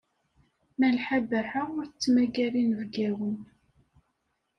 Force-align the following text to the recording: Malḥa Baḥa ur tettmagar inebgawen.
Malḥa 0.79 1.19
Baḥa 1.29 1.63
ur 1.79 1.85
tettmagar 1.87 2.53
inebgawen. 2.61 3.37